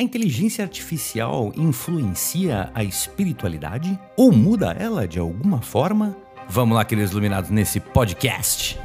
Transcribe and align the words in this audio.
A 0.00 0.02
inteligência 0.02 0.64
artificial 0.64 1.52
influencia 1.54 2.70
a 2.74 2.82
espiritualidade 2.82 4.00
ou 4.16 4.32
muda 4.32 4.72
ela 4.72 5.06
de 5.06 5.18
alguma 5.18 5.60
forma? 5.60 6.16
Vamos 6.48 6.74
lá, 6.74 6.86
queridos 6.86 7.10
iluminados, 7.10 7.50
nesse 7.50 7.78
podcast. 7.78 8.78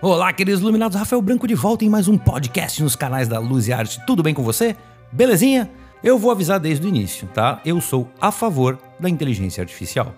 Olá, 0.00 0.32
queridos 0.32 0.60
iluminados, 0.62 0.98
Rafael 0.98 1.22
Branco 1.22 1.46
de 1.46 1.54
volta 1.54 1.84
em 1.84 1.88
mais 1.88 2.08
um 2.08 2.18
podcast 2.18 2.82
nos 2.82 2.96
canais 2.96 3.28
da 3.28 3.38
Luz 3.38 3.68
e 3.68 3.72
Arte. 3.72 4.04
Tudo 4.04 4.20
bem 4.20 4.34
com 4.34 4.42
você? 4.42 4.74
Belezinha? 5.12 5.70
Eu 6.02 6.18
vou 6.18 6.32
avisar 6.32 6.58
desde 6.58 6.84
o 6.84 6.88
início, 6.88 7.28
tá? 7.28 7.62
Eu 7.64 7.80
sou 7.80 8.10
a 8.20 8.32
favor 8.32 8.80
da 8.98 9.08
inteligência 9.08 9.62
artificial. 9.62 10.12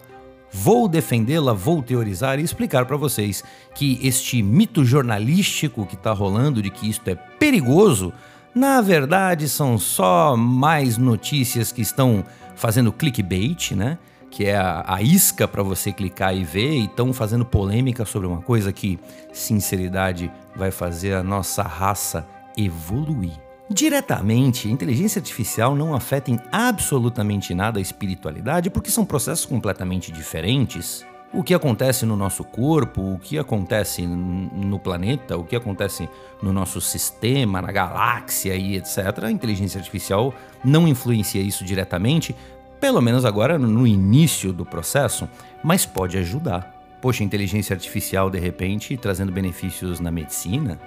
Vou 0.56 0.86
defendê-la, 0.86 1.52
vou 1.52 1.82
teorizar 1.82 2.38
e 2.38 2.42
explicar 2.42 2.86
para 2.86 2.96
vocês 2.96 3.42
que 3.74 3.98
este 4.00 4.40
mito 4.40 4.84
jornalístico 4.84 5.84
que 5.84 5.96
está 5.96 6.12
rolando 6.12 6.62
de 6.62 6.70
que 6.70 6.88
isto 6.88 7.08
é 7.08 7.16
perigoso, 7.16 8.12
na 8.54 8.80
verdade 8.80 9.48
são 9.48 9.76
só 9.76 10.36
mais 10.36 10.96
notícias 10.96 11.72
que 11.72 11.82
estão 11.82 12.24
fazendo 12.54 12.92
clickbait, 12.92 13.72
né? 13.72 13.98
Que 14.30 14.46
é 14.46 14.56
a, 14.56 14.84
a 14.86 15.02
isca 15.02 15.48
para 15.48 15.64
você 15.64 15.92
clicar 15.92 16.36
e 16.36 16.44
ver, 16.44 16.72
e 16.74 16.84
estão 16.84 17.12
fazendo 17.12 17.44
polêmica 17.44 18.04
sobre 18.04 18.28
uma 18.28 18.40
coisa 18.40 18.72
que, 18.72 18.96
sinceridade, 19.32 20.30
vai 20.54 20.70
fazer 20.70 21.14
a 21.14 21.22
nossa 21.24 21.64
raça 21.64 22.24
evoluir. 22.56 23.43
Diretamente, 23.68 24.68
a 24.68 24.70
inteligência 24.70 25.18
artificial 25.18 25.74
não 25.74 25.94
afeta 25.94 26.30
em 26.30 26.38
absolutamente 26.52 27.54
nada 27.54 27.78
a 27.78 27.82
espiritualidade 27.82 28.68
porque 28.68 28.90
são 28.90 29.06
processos 29.06 29.46
completamente 29.46 30.12
diferentes. 30.12 31.04
O 31.32 31.42
que 31.42 31.54
acontece 31.54 32.04
no 32.04 32.14
nosso 32.14 32.44
corpo, 32.44 33.14
o 33.14 33.18
que 33.18 33.38
acontece 33.38 34.06
no 34.06 34.78
planeta, 34.78 35.36
o 35.36 35.44
que 35.44 35.56
acontece 35.56 36.08
no 36.42 36.52
nosso 36.52 36.78
sistema, 36.80 37.62
na 37.62 37.72
galáxia 37.72 38.54
e 38.54 38.76
etc. 38.76 39.24
A 39.24 39.30
inteligência 39.30 39.78
artificial 39.78 40.34
não 40.62 40.86
influencia 40.86 41.40
isso 41.40 41.64
diretamente, 41.64 42.36
pelo 42.78 43.00
menos 43.00 43.24
agora 43.24 43.58
no 43.58 43.86
início 43.86 44.52
do 44.52 44.64
processo, 44.64 45.26
mas 45.62 45.86
pode 45.86 46.18
ajudar. 46.18 46.70
Poxa, 47.00 47.24
inteligência 47.24 47.74
artificial 47.74 48.30
de 48.30 48.38
repente 48.38 48.96
trazendo 48.96 49.32
benefícios 49.32 50.00
na 50.00 50.10
medicina, 50.10 50.78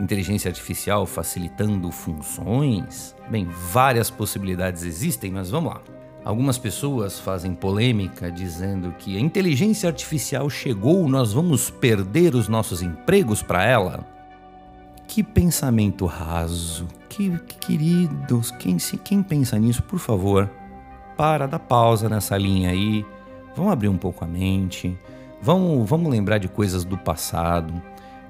inteligência 0.00 0.48
artificial 0.48 1.06
facilitando 1.06 1.90
funções? 1.90 3.14
Bem, 3.30 3.46
várias 3.46 4.10
possibilidades 4.10 4.82
existem, 4.82 5.30
mas 5.30 5.50
vamos 5.50 5.72
lá. 5.74 5.80
Algumas 6.24 6.56
pessoas 6.56 7.20
fazem 7.20 7.54
polêmica 7.54 8.32
dizendo 8.32 8.94
que 8.98 9.16
a 9.16 9.20
inteligência 9.20 9.88
artificial 9.88 10.48
chegou, 10.48 11.06
nós 11.06 11.34
vamos 11.34 11.68
perder 11.68 12.34
os 12.34 12.48
nossos 12.48 12.80
empregos 12.80 13.42
para 13.42 13.62
ela. 13.62 14.06
Que 15.06 15.22
pensamento 15.22 16.06
raso, 16.06 16.88
que, 17.10 17.38
que 17.40 17.58
queridos, 17.58 18.50
quem, 18.52 18.78
se, 18.78 18.96
quem 18.96 19.22
pensa 19.22 19.58
nisso, 19.58 19.82
por 19.82 19.98
favor, 19.98 20.50
para, 21.14 21.46
dá 21.46 21.58
pausa 21.58 22.08
nessa 22.08 22.38
linha 22.38 22.70
aí, 22.70 23.04
vamos 23.54 23.70
abrir 23.70 23.88
um 23.88 23.98
pouco 23.98 24.24
a 24.24 24.26
mente, 24.26 24.98
vamos, 25.42 25.88
vamos 25.88 26.10
lembrar 26.10 26.38
de 26.38 26.48
coisas 26.48 26.84
do 26.84 26.96
passado 26.96 27.82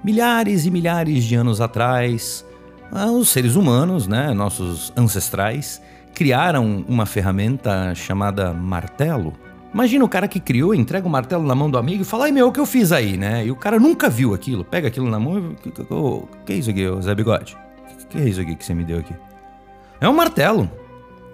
milhares 0.05 0.67
e 0.67 0.71
milhares 0.71 1.25
de 1.25 1.35
anos 1.35 1.61
atrás, 1.61 2.45
ah, 2.93 3.11
os 3.11 3.31
seres 3.31 3.57
humanos, 3.57 4.07
né, 4.07 4.35
nossos 4.35 4.93
ancestrais, 4.97 5.81
criaram 6.15 6.85
uma 6.87 7.07
ferramenta 7.07 7.95
chamada 7.95 8.53
martelo. 8.53 9.33
Imagina 9.73 10.05
o 10.05 10.09
cara 10.09 10.29
que 10.29 10.39
criou, 10.39 10.73
entrega 10.73 11.09
o 11.09 11.11
martelo 11.11 11.45
na 11.45 11.55
mão 11.55 11.69
do 11.69 11.77
amigo 11.77 12.03
e 12.03 12.05
fala: 12.05 12.27
Ai 12.27 12.31
meu, 12.31 12.47
o 12.47 12.53
que 12.53 12.61
eu 12.61 12.67
fiz 12.67 12.93
aí, 12.93 13.17
né? 13.17 13.45
E 13.45 13.51
o 13.51 13.57
cara 13.57 13.81
nunca 13.81 14.09
viu 14.09 14.33
aquilo, 14.33 14.65
pega 14.65 14.87
aquilo 14.87 15.11
na 15.11 15.19
mão 15.19 15.37
e. 15.37 15.69
O 15.91 16.29
que 16.47 16.53
é 16.53 16.57
isso 16.57 16.71
aqui, 16.71 16.85
Zé 17.03 17.13
Bigode? 17.13 17.57
O 18.05 18.07
que 18.07 18.19
é 18.19 18.29
isso 18.29 18.41
aqui 18.41 18.55
que 18.55 18.65
você 18.65 18.73
me 18.73 18.85
deu 18.85 18.99
aqui? 18.99 19.15
É 20.01 20.09
um 20.09 20.15
martelo. 20.15 20.71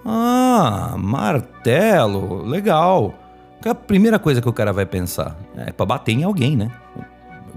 Ah, 0.06 0.94
martelo, 0.96 2.42
legal. 2.44 3.14
A 3.62 3.74
primeira 3.74 4.18
coisa 4.18 4.40
que 4.40 4.48
o 4.48 4.52
cara 4.54 4.72
vai 4.72 4.86
pensar 4.86 5.36
é 5.54 5.70
para 5.70 5.84
bater 5.84 6.12
em 6.12 6.24
alguém, 6.24 6.56
né? 6.56 6.70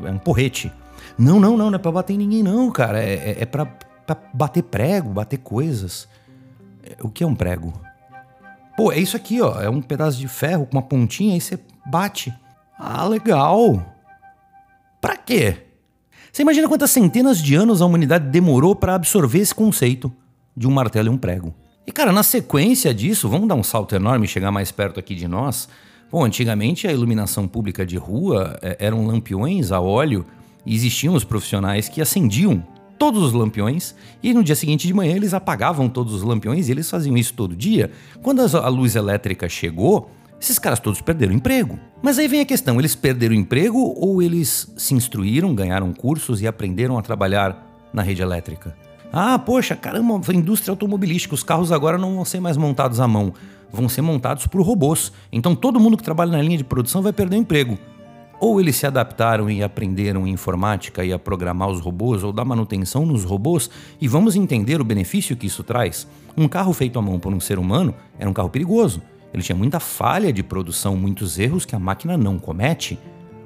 É 0.04 0.12
um 0.12 0.18
porrete. 0.18 0.70
Não, 1.18 1.40
não, 1.40 1.58
não, 1.58 1.70
não 1.70 1.76
é 1.76 1.80
pra 1.80 1.92
bater 1.92 2.14
em 2.14 2.18
ninguém, 2.18 2.44
não, 2.44 2.72
cara. 2.72 3.04
É, 3.04 3.14
é, 3.14 3.38
é 3.42 3.46
pra, 3.46 3.66
pra 3.66 4.18
bater 4.34 4.64
prego, 4.64 5.10
bater 5.10 5.38
coisas. 5.38 6.08
O 7.02 7.10
que 7.10 7.24
é 7.24 7.28
um 7.28 7.36
prego? 7.36 7.74
Pô, 8.76 8.92
é 8.92 9.00
isso 9.00 9.16
aqui, 9.16 9.42
ó. 9.42 9.62
É 9.62 9.70
um 9.70 9.82
pedaço 9.82 10.18
de 10.18 10.28
ferro 10.28 10.66
com 10.66 10.78
uma 10.78 10.82
pontinha, 10.82 11.34
aí 11.34 11.42
você 11.42 11.60
bate. 11.86 12.34
Ah, 12.78 13.06
legal. 13.06 13.86
Pra 15.00 15.16
quê? 15.16 15.58
Você 16.32 16.42
imagina 16.42 16.68
quantas 16.68 16.90
centenas 16.90 17.40
de 17.40 17.54
anos 17.54 17.82
a 17.82 17.86
humanidade 17.86 18.30
demorou 18.30 18.76
para 18.76 18.96
absorver 18.96 19.40
esse 19.40 19.54
conceito 19.54 20.12
de 20.58 20.68
um 20.68 20.72
martelo 20.72 21.08
e 21.08 21.12
um 21.12 21.18
prego. 21.18 21.54
E 21.86 21.92
cara, 21.92 22.12
na 22.12 22.24
sequência 22.24 22.94
disso, 22.94 23.30
vamos 23.30 23.48
dar 23.48 23.56
um 23.56 23.64
salto 23.64 23.94
enorme 23.94 24.26
e 24.26 24.30
chegar 24.30 24.52
mais 24.52 24.72
perto 24.72 25.00
aqui 25.00 25.14
de 25.14 25.28
nós. 25.28 25.68
Bom, 26.12 26.24
antigamente 26.24 26.88
a 26.88 26.92
iluminação 26.92 27.48
pública 27.48 27.86
de 27.86 27.98
rua 27.98 28.58
é, 28.62 28.78
eram 28.80 29.06
lampiões 29.06 29.72
a 29.72 29.80
óleo 29.80 30.26
existiam 30.66 31.14
os 31.14 31.24
profissionais 31.24 31.90
que 31.90 32.02
acendiam 32.02 32.64
todos 32.98 33.22
os 33.22 33.34
lampiões 33.34 33.96
e 34.22 34.34
no 34.34 34.44
dia 34.44 34.56
seguinte 34.56 34.88
de 34.88 34.94
manhã 34.94 35.16
eles 35.16 35.34
apagavam 35.34 35.90
todos 35.90 36.14
os 36.14 36.24
lampiões 36.24 36.70
e 36.70 36.72
eles 36.72 36.90
faziam 36.90 37.18
isso 37.18 37.34
todo 37.34 37.56
dia. 37.56 37.92
Quando 38.22 38.42
a 38.42 38.68
luz 38.70 38.96
elétrica 38.96 39.50
chegou, 39.50 40.10
esses 40.40 40.60
caras 40.60 40.80
todos 40.80 41.02
perderam 41.02 41.34
emprego. 41.34 41.80
Mas 42.02 42.20
aí 42.20 42.28
vem 42.28 42.42
a 42.42 42.46
questão: 42.46 42.80
eles 42.80 42.96
perderam 42.96 43.34
emprego 43.34 43.94
ou 43.98 44.22
eles 44.22 44.72
se 44.78 44.94
instruíram, 44.94 45.56
ganharam 45.56 45.94
cursos 45.94 46.42
e 46.42 46.48
aprenderam 46.48 46.98
a 46.98 47.02
trabalhar 47.02 47.90
na 47.94 48.02
rede 48.02 48.22
elétrica? 48.22 48.76
Ah, 49.12 49.38
poxa, 49.38 49.76
caramba, 49.76 50.20
a 50.28 50.34
indústria 50.34 50.72
automobilística, 50.72 51.36
os 51.36 51.44
carros 51.44 51.72
agora 51.72 51.98
não 51.98 52.16
vão 52.16 52.26
ser 52.26 52.40
mais 52.40 52.58
montados 52.58 53.00
à 53.00 53.08
mão, 53.08 53.34
vão 53.72 53.88
ser 53.88 54.02
montados 54.02 54.48
por 54.48 54.62
robôs. 54.62 55.14
Então 55.32 55.56
todo 55.56 55.80
mundo 55.80 55.96
que 55.96 56.04
trabalha 56.04 56.32
na 56.32 56.42
linha 56.42 56.58
de 56.58 56.64
produção 56.64 57.02
vai 57.02 57.14
perder 57.14 57.38
o 57.38 57.40
emprego. 57.40 57.78
Ou 58.40 58.60
eles 58.60 58.76
se 58.76 58.86
adaptaram 58.86 59.50
e 59.50 59.64
aprenderam 59.64 60.28
informática 60.28 61.04
e 61.04 61.14
a 61.14 61.20
programar 61.20 61.70
os 61.70 61.80
robôs 61.80 62.24
ou 62.24 62.34
dar 62.34 62.44
manutenção 62.44 63.06
nos 63.06 63.24
robôs, 63.24 63.70
e 64.02 64.08
vamos 64.08 64.36
entender 64.36 64.82
o 64.82 64.84
benefício 64.84 65.36
que 65.36 65.48
isso 65.48 65.64
traz. 65.64 66.08
Um 66.36 66.48
carro 66.48 66.74
feito 66.74 67.00
à 67.00 67.02
mão 67.02 67.20
por 67.20 67.34
um 67.34 67.40
ser 67.40 67.58
humano 67.58 67.94
era 68.18 68.30
um 68.30 68.34
carro 68.34 68.50
perigoso. 68.50 69.02
Ele 69.34 69.42
tinha 69.42 69.56
muita 69.56 69.80
falha 69.80 70.32
de 70.32 70.44
produção, 70.44 70.96
muitos 70.96 71.40
erros 71.40 71.66
que 71.66 71.76
a 71.76 71.80
máquina 71.80 72.18
não 72.18 72.38
comete. 72.38 73.00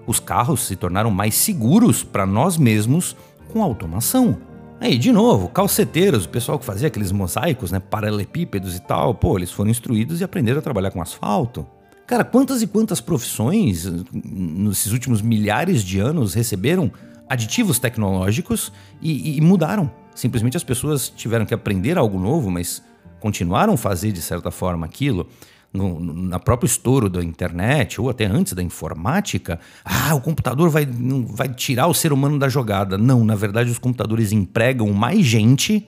Os 0.05 0.19
carros 0.19 0.61
se 0.61 0.75
tornaram 0.75 1.11
mais 1.11 1.35
seguros 1.35 2.03
para 2.03 2.25
nós 2.25 2.57
mesmos 2.57 3.15
com 3.51 3.63
automação. 3.63 4.37
Aí, 4.79 4.97
de 4.97 5.11
novo, 5.11 5.49
calceteiros, 5.49 6.25
o 6.25 6.29
pessoal 6.29 6.59
que 6.59 6.65
fazia 6.65 6.87
aqueles 6.87 7.11
mosaicos, 7.11 7.71
né, 7.71 7.79
paralelepípedos 7.79 8.75
e 8.75 8.81
tal, 8.81 9.13
pô, 9.13 9.37
eles 9.37 9.51
foram 9.51 9.71
instruídos 9.71 10.21
e 10.21 10.23
aprenderam 10.23 10.59
a 10.59 10.61
trabalhar 10.61 10.91
com 10.91 11.01
asfalto. 11.01 11.65
Cara, 12.07 12.23
quantas 12.23 12.62
e 12.62 12.68
quantas 12.68 13.01
profissões 13.01 13.85
nesses 14.13 14.94
últimos 14.94 15.22
milhares 15.22 15.84
de 15.84 16.00
anos 16.00 16.34
receberam 16.34 16.90
aditivos 17.28 17.79
tecnológicos 17.79 18.72
e, 19.01 19.38
e, 19.38 19.41
mudaram? 19.41 19.91
Simplesmente 20.16 20.56
as 20.56 20.63
pessoas 20.63 21.09
tiveram 21.09 21.46
que 21.46 21.53
aprender 21.53 21.97
algo 21.97 22.17
novo, 22.17 22.50
mas 22.50 22.81
continuaram 23.19 23.73
a 23.73 23.78
fazer 23.78 24.13
de 24.13 24.22
certa 24.22 24.50
forma 24.50 24.85
aquilo. 24.85 25.28
No, 25.73 26.00
na 26.00 26.40
próprio 26.40 26.66
estouro 26.66 27.09
da 27.09 27.22
internet 27.22 28.00
ou 28.00 28.09
até 28.09 28.25
antes 28.25 28.53
da 28.53 28.63
informática, 28.63 29.59
ah, 29.84 30.16
o 30.16 30.22
computador 30.22 30.69
vai, 30.69 30.88
vai 31.28 31.50
tirar 31.50 31.88
o 31.88 31.94
ser 31.94 32.13
humano 32.13 32.40
da 32.40 32.47
jogada. 32.47 32.97
Não, 32.97 33.25
na 33.25 33.35
verdade, 33.35 33.69
os 33.69 33.78
computadores 33.78 34.31
empregam 34.31 34.94
mais 34.94 35.25
gente 35.25 35.85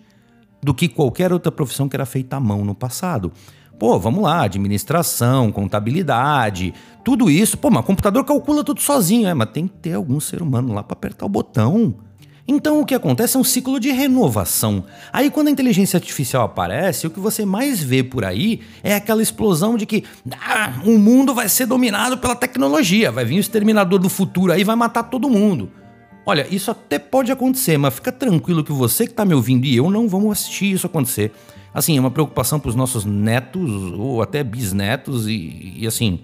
do 0.61 0.73
que 0.73 0.89
qualquer 0.89 1.31
outra 1.31 1.49
profissão 1.49 1.87
que 1.87 1.95
era 1.95 2.05
feita 2.05 2.35
à 2.35 2.39
mão 2.41 2.65
no 2.65 2.75
passado. 2.75 3.31
Pô, 3.79 3.97
vamos 3.97 4.21
lá, 4.21 4.43
administração, 4.43 5.53
contabilidade, 5.53 6.73
tudo 7.01 7.31
isso. 7.31 7.57
Pô, 7.57 7.71
mas 7.71 7.79
o 7.79 7.87
computador 7.87 8.25
calcula 8.25 8.61
tudo 8.61 8.81
sozinho, 8.81 9.27
é, 9.27 9.33
mas 9.33 9.49
tem 9.51 9.67
que 9.67 9.75
ter 9.75 9.93
algum 9.93 10.19
ser 10.19 10.41
humano 10.41 10.73
lá 10.73 10.83
para 10.83 10.93
apertar 10.93 11.25
o 11.25 11.29
botão. 11.29 11.95
Então 12.45 12.81
o 12.81 12.85
que 12.85 12.93
acontece 12.93 13.37
é 13.37 13.39
um 13.39 13.43
ciclo 13.43 13.79
de 13.79 13.91
renovação. 13.91 14.83
Aí 15.13 15.29
quando 15.29 15.47
a 15.47 15.51
inteligência 15.51 15.95
artificial 15.95 16.43
aparece, 16.43 17.07
o 17.07 17.09
que 17.09 17.19
você 17.19 17.45
mais 17.45 17.81
vê 17.81 18.03
por 18.03 18.25
aí 18.25 18.59
é 18.83 18.95
aquela 18.95 19.21
explosão 19.21 19.77
de 19.77 19.85
que 19.85 20.03
ah, 20.41 20.73
o 20.83 20.97
mundo 20.97 21.33
vai 21.33 21.47
ser 21.47 21.65
dominado 21.65 22.17
pela 22.17 22.35
tecnologia, 22.35 23.11
vai 23.11 23.23
vir 23.23 23.37
o 23.37 23.39
exterminador 23.39 23.99
do 23.99 24.09
futuro 24.09 24.51
aí 24.51 24.63
vai 24.63 24.75
matar 24.75 25.03
todo 25.03 25.29
mundo. 25.29 25.71
Olha, 26.29 26.45
isso 26.51 26.69
até 26.69 26.99
pode 26.99 27.31
acontecer, 27.31 27.75
mas 27.75 27.95
fica 27.95 28.11
tranquilo 28.11 28.63
que 28.63 28.71
você 28.71 29.05
que 29.05 29.13
está 29.13 29.25
me 29.25 29.33
ouvindo 29.33 29.65
e 29.65 29.75
eu 29.75 29.89
não 29.89 30.07
vamos 30.07 30.31
assistir 30.33 30.71
isso 30.71 30.85
acontecer. 30.85 31.31
Assim, 31.73 31.97
é 31.97 31.99
uma 31.99 32.11
preocupação 32.11 32.59
para 32.59 32.69
os 32.69 32.75
nossos 32.75 33.03
netos 33.03 33.67
ou 33.97 34.21
até 34.21 34.43
bisnetos 34.43 35.27
e, 35.27 35.73
e 35.75 35.87
assim, 35.87 36.19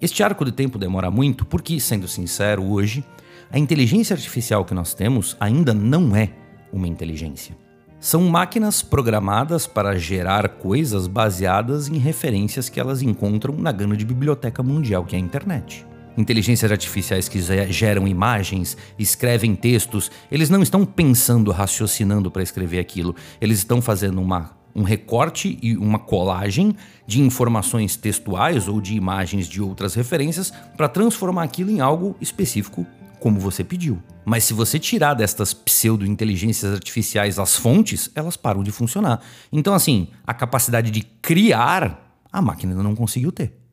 este 0.00 0.24
arco 0.24 0.44
de 0.44 0.50
tempo 0.50 0.76
demora 0.76 1.08
muito 1.08 1.44
porque, 1.44 1.78
sendo 1.78 2.08
sincero, 2.08 2.64
hoje 2.64 3.04
a 3.48 3.56
inteligência 3.56 4.12
artificial 4.14 4.64
que 4.64 4.74
nós 4.74 4.92
temos 4.92 5.36
ainda 5.38 5.72
não 5.72 6.16
é 6.16 6.30
uma 6.72 6.88
inteligência. 6.88 7.56
São 8.00 8.22
máquinas 8.22 8.82
programadas 8.82 9.68
para 9.68 9.96
gerar 9.96 10.48
coisas 10.48 11.06
baseadas 11.06 11.86
em 11.86 11.96
referências 11.96 12.68
que 12.68 12.80
elas 12.80 13.02
encontram 13.02 13.54
na 13.54 13.70
grande 13.70 14.04
biblioteca 14.04 14.64
mundial 14.64 15.04
que 15.04 15.14
é 15.14 15.18
a 15.20 15.22
internet. 15.22 15.86
Inteligências 16.16 16.70
artificiais 16.70 17.28
que 17.28 17.40
geram 17.70 18.06
imagens, 18.06 18.76
escrevem 18.98 19.54
textos, 19.54 20.10
eles 20.30 20.50
não 20.50 20.62
estão 20.62 20.84
pensando, 20.84 21.50
raciocinando 21.50 22.30
para 22.30 22.42
escrever 22.42 22.78
aquilo. 22.78 23.14
Eles 23.40 23.58
estão 23.58 23.82
fazendo 23.82 24.20
uma, 24.20 24.56
um 24.74 24.82
recorte 24.82 25.58
e 25.62 25.76
uma 25.76 25.98
colagem 25.98 26.76
de 27.06 27.20
informações 27.20 27.96
textuais 27.96 28.68
ou 28.68 28.80
de 28.80 28.94
imagens 28.94 29.46
de 29.46 29.60
outras 29.60 29.94
referências 29.94 30.52
para 30.76 30.88
transformar 30.88 31.44
aquilo 31.44 31.70
em 31.70 31.80
algo 31.80 32.16
específico 32.20 32.86
como 33.24 33.40
você 33.40 33.64
pediu. 33.64 34.02
Mas 34.22 34.44
se 34.44 34.52
você 34.52 34.78
tirar 34.78 35.14
destas 35.14 35.54
pseudo-inteligências 35.54 36.74
artificiais 36.74 37.38
as 37.38 37.56
fontes, 37.56 38.10
elas 38.14 38.36
param 38.36 38.62
de 38.62 38.70
funcionar. 38.70 39.18
Então, 39.50 39.72
assim, 39.72 40.08
a 40.26 40.34
capacidade 40.34 40.90
de 40.90 41.00
criar, 41.00 42.18
a 42.30 42.42
máquina 42.42 42.72
ainda 42.72 42.82
não 42.82 42.94
conseguiu 42.94 43.32
ter. 43.32 43.63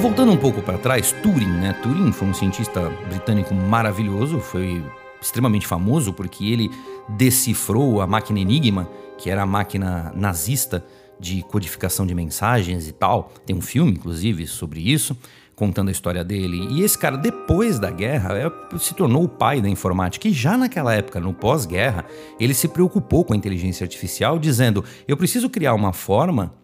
Voltando 0.00 0.30
um 0.30 0.36
pouco 0.36 0.62
para 0.62 0.78
trás, 0.78 1.10
Turing, 1.10 1.58
né? 1.58 1.72
Turing 1.82 2.12
foi 2.12 2.28
um 2.28 2.32
cientista 2.32 2.88
britânico 3.08 3.52
maravilhoso, 3.52 4.38
foi 4.38 4.80
extremamente 5.20 5.66
famoso 5.66 6.12
porque 6.12 6.44
ele 6.44 6.70
decifrou 7.08 8.00
a 8.00 8.06
máquina 8.06 8.38
Enigma, 8.38 8.88
que 9.18 9.28
era 9.28 9.42
a 9.42 9.46
máquina 9.46 10.12
nazista 10.14 10.84
de 11.18 11.42
codificação 11.42 12.06
de 12.06 12.14
mensagens 12.14 12.86
e 12.86 12.92
tal. 12.92 13.32
Tem 13.44 13.56
um 13.56 13.60
filme, 13.60 13.90
inclusive, 13.90 14.46
sobre 14.46 14.80
isso, 14.80 15.18
contando 15.56 15.88
a 15.88 15.92
história 15.92 16.22
dele. 16.22 16.68
E 16.70 16.82
esse 16.82 16.96
cara, 16.96 17.16
depois 17.16 17.80
da 17.80 17.90
guerra, 17.90 18.38
é, 18.38 18.78
se 18.78 18.94
tornou 18.94 19.24
o 19.24 19.28
pai 19.28 19.60
da 19.60 19.68
informática. 19.68 20.28
E 20.28 20.32
já 20.32 20.56
naquela 20.56 20.94
época, 20.94 21.18
no 21.18 21.34
pós-guerra, 21.34 22.04
ele 22.38 22.54
se 22.54 22.68
preocupou 22.68 23.24
com 23.24 23.34
a 23.34 23.36
inteligência 23.36 23.84
artificial, 23.84 24.38
dizendo: 24.38 24.84
eu 25.08 25.16
preciso 25.16 25.50
criar 25.50 25.74
uma 25.74 25.92
forma 25.92 26.54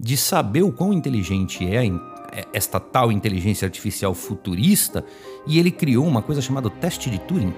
de 0.00 0.16
saber 0.16 0.62
o 0.62 0.72
quão 0.72 0.90
inteligente 0.90 1.66
é 1.66 1.84
esta 2.52 2.78
tal 2.78 3.10
inteligência 3.10 3.66
artificial 3.66 4.14
futurista. 4.14 5.04
E 5.46 5.58
ele 5.58 5.70
criou 5.70 6.06
uma 6.06 6.22
coisa 6.22 6.40
chamada 6.40 6.70
teste 6.70 7.10
de 7.10 7.18
Turing. 7.18 7.54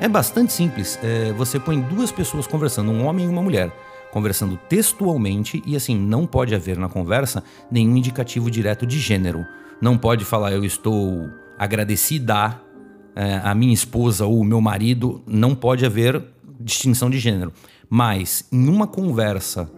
É 0.00 0.08
bastante 0.08 0.52
simples. 0.52 0.98
É, 1.02 1.32
você 1.32 1.60
põe 1.60 1.80
duas 1.80 2.10
pessoas 2.10 2.46
conversando, 2.46 2.90
um 2.90 3.04
homem 3.04 3.26
e 3.26 3.28
uma 3.28 3.42
mulher 3.42 3.72
conversando 4.10 4.58
textualmente 4.68 5.62
e 5.64 5.76
assim 5.76 5.96
não 5.96 6.26
pode 6.26 6.54
haver 6.54 6.76
na 6.76 6.88
conversa 6.88 7.42
nenhum 7.70 7.96
indicativo 7.96 8.50
direto 8.50 8.86
de 8.86 8.98
gênero. 8.98 9.46
Não 9.80 9.96
pode 9.96 10.24
falar 10.24 10.52
eu 10.52 10.64
estou 10.64 11.30
agradecida 11.58 12.60
é, 13.14 13.40
a 13.42 13.54
minha 13.54 13.72
esposa 13.72 14.26
ou 14.26 14.40
o 14.40 14.44
meu 14.44 14.60
marido, 14.60 15.22
não 15.26 15.54
pode 15.54 15.84
haver 15.84 16.22
distinção 16.58 17.08
de 17.08 17.18
gênero. 17.18 17.52
Mas 17.88 18.46
em 18.52 18.68
uma 18.68 18.86
conversa 18.86 19.70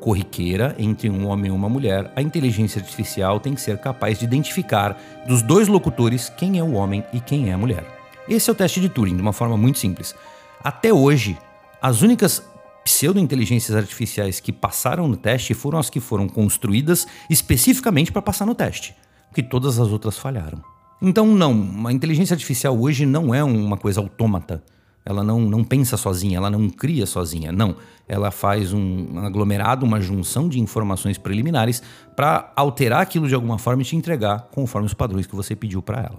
corriqueira 0.00 0.74
entre 0.78 1.10
um 1.10 1.26
homem 1.26 1.50
e 1.50 1.54
uma 1.54 1.68
mulher, 1.68 2.12
a 2.16 2.22
inteligência 2.22 2.80
artificial 2.80 3.38
tem 3.40 3.54
que 3.54 3.60
ser 3.60 3.78
capaz 3.78 4.18
de 4.18 4.24
identificar 4.24 4.96
dos 5.26 5.42
dois 5.42 5.68
locutores 5.68 6.28
quem 6.30 6.58
é 6.58 6.62
o 6.62 6.72
homem 6.72 7.04
e 7.12 7.20
quem 7.20 7.50
é 7.50 7.52
a 7.52 7.58
mulher. 7.58 7.84
Esse 8.28 8.50
é 8.50 8.52
o 8.52 8.56
teste 8.56 8.80
de 8.80 8.88
Turing, 8.88 9.16
de 9.16 9.22
uma 9.22 9.32
forma 9.32 9.56
muito 9.56 9.78
simples. 9.78 10.14
Até 10.62 10.92
hoje, 10.92 11.36
as 11.80 12.02
únicas 12.02 12.42
pseudo-inteligências 12.84 13.76
artificiais 13.76 14.40
que 14.40 14.52
passaram 14.52 15.06
no 15.06 15.16
teste 15.16 15.54
foram 15.54 15.78
as 15.78 15.90
que 15.90 16.00
foram 16.00 16.28
construídas 16.28 17.06
especificamente 17.28 18.10
para 18.10 18.22
passar 18.22 18.46
no 18.46 18.54
teste, 18.54 18.94
porque 19.28 19.42
todas 19.42 19.78
as 19.78 19.88
outras 19.88 20.16
falharam. 20.16 20.62
Então, 21.00 21.26
não, 21.26 21.86
a 21.86 21.92
inteligência 21.92 22.34
artificial 22.34 22.78
hoje 22.78 23.06
não 23.06 23.34
é 23.34 23.44
uma 23.44 23.76
coisa 23.76 24.00
autômata. 24.00 24.64
Ela 25.08 25.24
não, 25.24 25.40
não 25.40 25.64
pensa 25.64 25.96
sozinha, 25.96 26.36
ela 26.36 26.50
não 26.50 26.68
cria 26.68 27.06
sozinha. 27.06 27.50
Não. 27.50 27.76
Ela 28.06 28.30
faz 28.30 28.74
um 28.74 29.18
aglomerado, 29.20 29.86
uma 29.86 30.02
junção 30.02 30.50
de 30.50 30.60
informações 30.60 31.16
preliminares 31.16 31.82
para 32.14 32.52
alterar 32.54 33.00
aquilo 33.00 33.26
de 33.26 33.34
alguma 33.34 33.56
forma 33.56 33.80
e 33.80 33.86
te 33.86 33.96
entregar 33.96 34.48
conforme 34.52 34.84
os 34.84 34.92
padrões 34.92 35.26
que 35.26 35.34
você 35.34 35.56
pediu 35.56 35.80
para 35.80 36.00
ela. 36.00 36.18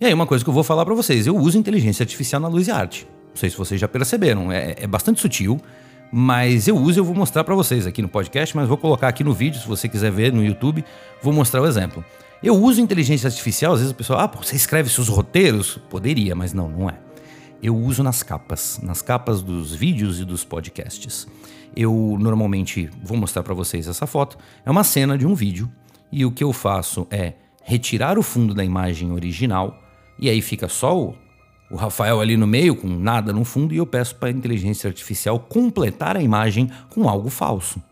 E 0.00 0.06
aí, 0.06 0.14
uma 0.14 0.26
coisa 0.26 0.42
que 0.42 0.48
eu 0.48 0.54
vou 0.54 0.64
falar 0.64 0.86
para 0.86 0.94
vocês: 0.94 1.26
eu 1.26 1.36
uso 1.36 1.58
inteligência 1.58 2.02
artificial 2.02 2.40
na 2.40 2.48
luz 2.48 2.66
e 2.66 2.70
arte. 2.70 3.06
Não 3.28 3.36
sei 3.36 3.50
se 3.50 3.58
vocês 3.58 3.78
já 3.78 3.86
perceberam, 3.86 4.50
é, 4.50 4.74
é 4.78 4.86
bastante 4.86 5.20
sutil, 5.20 5.60
mas 6.10 6.66
eu 6.66 6.78
uso 6.78 6.98
e 6.98 7.00
eu 7.00 7.04
vou 7.04 7.14
mostrar 7.14 7.44
para 7.44 7.54
vocês 7.54 7.86
aqui 7.86 8.00
no 8.00 8.08
podcast, 8.08 8.56
mas 8.56 8.66
vou 8.66 8.78
colocar 8.78 9.08
aqui 9.08 9.22
no 9.22 9.34
vídeo, 9.34 9.60
se 9.60 9.68
você 9.68 9.86
quiser 9.86 10.10
ver 10.10 10.32
no 10.32 10.42
YouTube, 10.42 10.82
vou 11.20 11.32
mostrar 11.32 11.60
o 11.60 11.66
exemplo. 11.66 12.02
Eu 12.42 12.54
uso 12.54 12.80
inteligência 12.80 13.26
artificial, 13.26 13.74
às 13.74 13.80
vezes 13.80 13.92
a 13.92 13.96
pessoa, 13.96 14.22
ah, 14.22 14.26
você 14.26 14.56
escreve 14.56 14.88
seus 14.88 15.08
roteiros? 15.08 15.78
Poderia, 15.90 16.34
mas 16.34 16.54
não, 16.54 16.70
não 16.70 16.88
é. 16.88 17.03
Eu 17.64 17.74
uso 17.74 18.02
nas 18.02 18.22
capas, 18.22 18.78
nas 18.82 19.00
capas 19.00 19.40
dos 19.40 19.74
vídeos 19.74 20.20
e 20.20 20.24
dos 20.26 20.44
podcasts. 20.44 21.26
Eu 21.74 22.14
normalmente 22.20 22.90
vou 23.02 23.16
mostrar 23.16 23.42
para 23.42 23.54
vocês 23.54 23.88
essa 23.88 24.06
foto. 24.06 24.36
É 24.66 24.70
uma 24.70 24.84
cena 24.84 25.16
de 25.16 25.26
um 25.26 25.34
vídeo 25.34 25.72
e 26.12 26.26
o 26.26 26.30
que 26.30 26.44
eu 26.44 26.52
faço 26.52 27.06
é 27.10 27.32
retirar 27.62 28.18
o 28.18 28.22
fundo 28.22 28.52
da 28.52 28.62
imagem 28.62 29.12
original 29.12 29.78
e 30.18 30.28
aí 30.28 30.42
fica 30.42 30.68
só 30.68 30.94
o 30.94 31.14
o 31.70 31.76
Rafael 31.76 32.20
ali 32.20 32.36
no 32.36 32.46
meio, 32.46 32.76
com 32.76 32.86
nada 32.86 33.32
no 33.32 33.42
fundo, 33.42 33.72
e 33.72 33.78
eu 33.78 33.86
peço 33.86 34.14
para 34.16 34.28
a 34.28 34.32
inteligência 34.32 34.86
artificial 34.86 35.40
completar 35.40 36.14
a 36.14 36.22
imagem 36.22 36.70
com 36.90 37.08
algo 37.08 37.30
falso. 37.30 37.82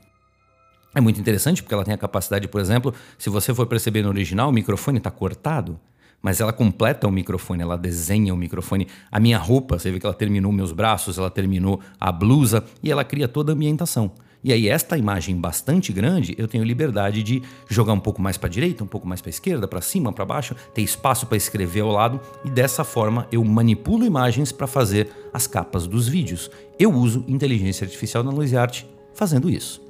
É 0.95 1.01
muito 1.01 1.19
interessante 1.19 1.63
porque 1.63 1.75
ela 1.75 1.83
tem 1.83 1.95
a 1.95 1.99
capacidade, 1.99 2.47
por 2.47 2.61
exemplo, 2.61 2.95
se 3.19 3.31
você 3.31 3.53
for 3.53 3.67
perceber 3.67 4.03
no 4.03 4.11
original, 4.11 4.51
o 4.51 4.53
microfone 4.53 4.99
está 4.99 5.11
cortado, 5.11 5.81
mas 6.23 6.41
ela 6.41 6.53
completa 6.53 7.09
o 7.09 7.11
microfone, 7.11 7.63
ela 7.63 7.77
desenha 7.77 8.33
o 8.33 8.37
microfone. 8.37 8.87
A 9.11 9.19
minha 9.19 9.39
roupa, 9.39 9.79
você 9.79 9.91
vê 9.91 9.99
que 9.99 10.07
ela 10.07 10.15
terminou 10.15 10.53
meus 10.53 10.73
braços, 10.73 11.19
ela 11.19 11.31
terminou 11.31 11.81
a 11.99 12.13
blusa 12.13 12.65
e 12.83 12.91
ela 12.91 13.05
cria 13.05 13.27
toda 13.27 13.53
a 13.53 13.55
ambientação. 13.55 14.13
E 14.45 14.53
aí, 14.53 14.69
esta 14.69 14.99
imagem 14.99 15.37
bastante 15.37 15.93
grande, 15.93 16.35
eu 16.37 16.49
tenho 16.49 16.65
liberdade 16.65 17.23
de 17.23 17.43
jogar 17.69 17.93
um 17.93 18.01
pouco 18.01 18.21
mais 18.21 18.37
para 18.37 18.49
direita, 18.49 18.83
um 18.83 18.89
pouco 18.89 19.07
mais 19.07 19.21
para 19.21 19.31
esquerda, 19.31 19.69
para 19.69 19.81
cima, 19.81 20.13
para 20.13 20.25
baixo, 20.25 20.57
ter 20.75 20.83
espaço 20.83 21.27
para 21.27 21.37
escrever 21.37 21.83
ao 21.83 21.93
lado 21.93 22.21
e 22.45 22.51
dessa 22.51 22.83
forma 22.83 23.29
eu 23.31 23.45
manipulo 23.45 24.05
imagens 24.05 24.51
para 24.51 24.67
fazer 24.67 25.09
as 25.33 25.47
capas 25.47 25.87
dos 25.87 26.09
vídeos. 26.09 26.51
Eu 26.77 26.93
uso 26.93 27.25
inteligência 27.29 27.85
artificial 27.85 28.25
na 28.25 28.33
Luz 28.33 28.53
Arte 28.53 28.85
fazendo 29.15 29.49
isso. 29.49 29.81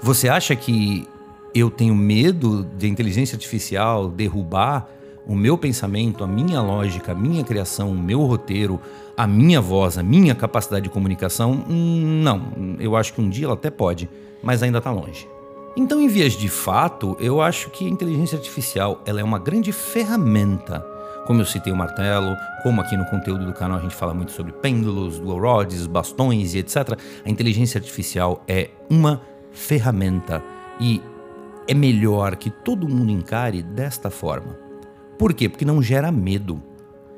Você 0.00 0.28
acha 0.28 0.56
que 0.56 1.06
eu 1.58 1.70
tenho 1.70 1.94
medo 1.94 2.64
de 2.76 2.86
inteligência 2.86 3.34
artificial 3.34 4.08
derrubar 4.08 4.88
o 5.26 5.34
meu 5.34 5.56
pensamento, 5.56 6.22
a 6.22 6.26
minha 6.26 6.60
lógica, 6.60 7.12
a 7.12 7.14
minha 7.14 7.42
criação, 7.42 7.90
o 7.90 7.98
meu 7.98 8.22
roteiro, 8.22 8.78
a 9.16 9.26
minha 9.26 9.60
voz, 9.60 9.96
a 9.96 10.02
minha 10.02 10.34
capacidade 10.34 10.84
de 10.84 10.90
comunicação, 10.90 11.64
hum, 11.68 12.20
não. 12.22 12.76
Eu 12.78 12.94
acho 12.94 13.14
que 13.14 13.20
um 13.20 13.28
dia 13.28 13.46
ela 13.46 13.54
até 13.54 13.70
pode, 13.70 14.08
mas 14.42 14.62
ainda 14.62 14.78
está 14.78 14.92
longe. 14.92 15.26
Então, 15.74 16.00
em 16.00 16.08
vias 16.08 16.34
de 16.34 16.48
fato, 16.48 17.16
eu 17.18 17.40
acho 17.40 17.70
que 17.70 17.86
a 17.86 17.88
inteligência 17.88 18.36
artificial 18.36 19.02
ela 19.06 19.20
é 19.20 19.24
uma 19.24 19.38
grande 19.38 19.72
ferramenta. 19.72 20.84
Como 21.26 21.40
eu 21.40 21.44
citei 21.44 21.72
o 21.72 21.76
martelo, 21.76 22.36
como 22.62 22.80
aqui 22.80 22.96
no 22.96 23.04
conteúdo 23.06 23.46
do 23.46 23.52
canal 23.52 23.78
a 23.78 23.82
gente 23.82 23.94
fala 23.94 24.14
muito 24.14 24.30
sobre 24.30 24.52
pêndulos, 24.52 25.18
dual 25.18 25.40
rods, 25.40 25.86
bastões 25.86 26.54
e 26.54 26.58
etc. 26.58 26.98
A 27.24 27.28
inteligência 27.28 27.78
artificial 27.78 28.44
é 28.46 28.70
uma 28.88 29.20
ferramenta 29.50 30.42
e 30.78 31.00
é 31.68 31.74
melhor 31.74 32.36
que 32.36 32.50
todo 32.50 32.88
mundo 32.88 33.10
encare 33.10 33.62
desta 33.62 34.10
forma. 34.10 34.58
Por 35.18 35.32
quê? 35.32 35.48
Porque 35.48 35.64
não 35.64 35.82
gera 35.82 36.12
medo. 36.12 36.62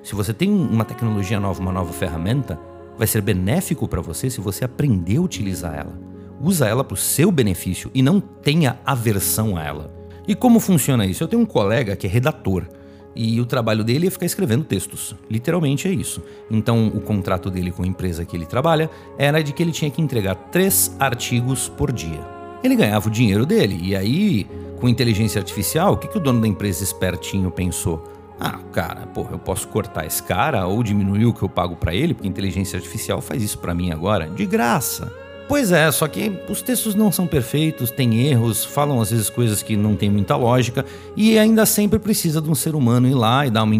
Se 0.02 0.14
você 0.14 0.32
tem 0.32 0.50
uma 0.50 0.84
tecnologia 0.84 1.40
nova, 1.40 1.60
uma 1.60 1.72
nova 1.72 1.92
ferramenta, 1.92 2.58
vai 2.96 3.06
ser 3.06 3.20
benéfico 3.20 3.86
para 3.86 4.00
você 4.00 4.30
se 4.30 4.40
você 4.40 4.64
aprender 4.64 5.16
a 5.16 5.22
utilizar 5.22 5.74
ela. 5.74 5.98
Usa 6.40 6.66
ela 6.66 6.84
para 6.84 6.94
o 6.94 6.96
seu 6.96 7.32
benefício 7.32 7.90
e 7.92 8.02
não 8.02 8.20
tenha 8.20 8.78
aversão 8.86 9.56
a 9.56 9.64
ela. 9.64 9.92
E 10.26 10.34
como 10.34 10.60
funciona 10.60 11.04
isso? 11.04 11.22
Eu 11.22 11.28
tenho 11.28 11.42
um 11.42 11.46
colega 11.46 11.96
que 11.96 12.06
é 12.06 12.10
redator 12.10 12.66
e 13.14 13.40
o 13.40 13.46
trabalho 13.46 13.82
dele 13.82 14.06
é 14.06 14.10
ficar 14.10 14.26
escrevendo 14.26 14.64
textos. 14.64 15.16
Literalmente 15.28 15.88
é 15.88 15.90
isso. 15.90 16.22
Então, 16.48 16.86
o 16.88 17.00
contrato 17.00 17.50
dele 17.50 17.72
com 17.72 17.82
a 17.82 17.86
empresa 17.86 18.24
que 18.24 18.36
ele 18.36 18.46
trabalha 18.46 18.88
era 19.18 19.42
de 19.42 19.52
que 19.52 19.62
ele 19.62 19.72
tinha 19.72 19.90
que 19.90 20.00
entregar 20.00 20.36
três 20.52 20.94
artigos 21.00 21.68
por 21.68 21.90
dia. 21.90 22.38
Ele 22.62 22.76
ganhava 22.76 23.08
o 23.08 23.10
dinheiro 23.10 23.46
dele, 23.46 23.78
e 23.82 23.96
aí 23.96 24.46
com 24.80 24.88
inteligência 24.88 25.40
artificial, 25.40 25.94
o 25.94 25.96
que, 25.96 26.08
que 26.08 26.16
o 26.16 26.20
dono 26.20 26.40
da 26.40 26.48
empresa 26.48 26.84
espertinho 26.84 27.50
pensou? 27.50 28.02
Ah, 28.40 28.58
cara, 28.72 29.06
porra, 29.08 29.32
eu 29.32 29.38
posso 29.38 29.66
cortar 29.66 30.06
esse 30.06 30.22
cara 30.22 30.64
ou 30.66 30.82
diminuir 30.82 31.26
o 31.26 31.34
que 31.34 31.42
eu 31.42 31.48
pago 31.48 31.74
para 31.74 31.92
ele, 31.92 32.14
porque 32.14 32.28
inteligência 32.28 32.76
artificial 32.76 33.20
faz 33.20 33.42
isso 33.42 33.58
para 33.58 33.74
mim 33.74 33.90
agora, 33.90 34.28
de 34.28 34.46
graça. 34.46 35.12
Pois 35.48 35.72
é, 35.72 35.90
só 35.90 36.06
que 36.06 36.30
os 36.48 36.60
textos 36.60 36.94
não 36.94 37.10
são 37.10 37.26
perfeitos, 37.26 37.90
tem 37.90 38.20
erros, 38.26 38.64
falam 38.64 39.00
às 39.00 39.10
vezes 39.10 39.30
coisas 39.30 39.62
que 39.62 39.76
não 39.76 39.96
tem 39.96 40.10
muita 40.10 40.36
lógica 40.36 40.84
e 41.16 41.38
ainda 41.38 41.64
sempre 41.64 41.98
precisa 41.98 42.40
de 42.40 42.50
um 42.50 42.54
ser 42.54 42.74
humano 42.74 43.08
ir 43.08 43.14
lá 43.14 43.46
e 43.46 43.50
dar 43.50 43.62
uma 43.62 43.74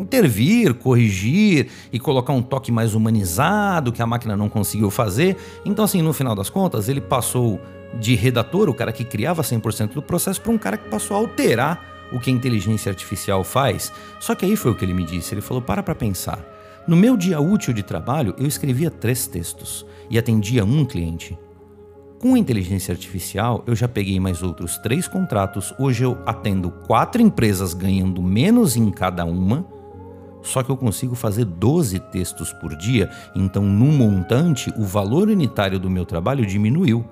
intervir, 0.00 0.72
corrigir 0.74 1.68
e 1.92 1.98
colocar 1.98 2.32
um 2.32 2.40
toque 2.40 2.72
mais 2.72 2.94
humanizado 2.94 3.92
que 3.92 4.00
a 4.00 4.06
máquina 4.06 4.34
não 4.36 4.48
conseguiu 4.48 4.90
fazer. 4.90 5.36
Então 5.66 5.84
assim, 5.84 6.00
no 6.00 6.14
final 6.14 6.34
das 6.34 6.48
contas, 6.48 6.88
ele 6.88 7.00
passou 7.00 7.60
de 7.98 8.14
redator, 8.14 8.68
o 8.68 8.74
cara 8.74 8.92
que 8.92 9.04
criava 9.04 9.42
100% 9.42 9.94
do 9.94 10.02
processo, 10.02 10.40
para 10.40 10.52
um 10.52 10.58
cara 10.58 10.76
que 10.76 10.88
passou 10.88 11.16
a 11.16 11.20
alterar 11.20 11.92
o 12.12 12.20
que 12.20 12.30
a 12.30 12.32
inteligência 12.32 12.90
artificial 12.90 13.42
faz. 13.42 13.92
Só 14.20 14.34
que 14.34 14.44
aí 14.44 14.56
foi 14.56 14.70
o 14.70 14.74
que 14.74 14.84
ele 14.84 14.94
me 14.94 15.04
disse. 15.04 15.34
Ele 15.34 15.40
falou: 15.40 15.62
para 15.62 15.82
para 15.82 15.94
pensar. 15.94 16.38
No 16.86 16.96
meu 16.96 17.16
dia 17.16 17.40
útil 17.40 17.72
de 17.72 17.82
trabalho, 17.82 18.34
eu 18.36 18.46
escrevia 18.46 18.90
três 18.90 19.26
textos 19.26 19.86
e 20.10 20.18
atendia 20.18 20.64
um 20.64 20.84
cliente. 20.84 21.38
Com 22.18 22.34
a 22.34 22.38
inteligência 22.38 22.92
artificial, 22.92 23.64
eu 23.66 23.74
já 23.74 23.88
peguei 23.88 24.18
mais 24.20 24.42
outros 24.42 24.78
três 24.78 25.08
contratos. 25.08 25.74
Hoje 25.78 26.04
eu 26.04 26.18
atendo 26.26 26.70
quatro 26.70 27.22
empresas 27.22 27.72
ganhando 27.72 28.22
menos 28.22 28.76
em 28.76 28.90
cada 28.90 29.24
uma. 29.24 29.66
Só 30.42 30.62
que 30.62 30.70
eu 30.70 30.76
consigo 30.76 31.14
fazer 31.14 31.44
12 31.44 32.00
textos 32.10 32.52
por 32.54 32.76
dia, 32.76 33.08
então 33.34 33.62
no 33.62 33.86
montante 33.86 34.72
o 34.76 34.82
valor 34.82 35.28
unitário 35.28 35.78
do 35.78 35.88
meu 35.88 36.04
trabalho 36.04 36.44
diminuiu. 36.44 37.04